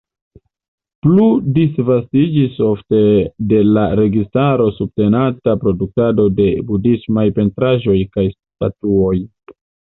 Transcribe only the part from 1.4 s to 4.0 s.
disvastiĝis ofte de la